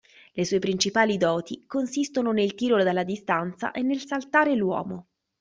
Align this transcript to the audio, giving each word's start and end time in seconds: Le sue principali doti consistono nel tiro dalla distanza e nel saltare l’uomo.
Le 0.35 0.45
sue 0.45 0.57
principali 0.57 1.15
doti 1.17 1.63
consistono 1.67 2.31
nel 2.31 2.55
tiro 2.55 2.81
dalla 2.83 3.03
distanza 3.03 3.69
e 3.69 3.83
nel 3.83 4.03
saltare 4.03 4.55
l’uomo. 4.55 5.09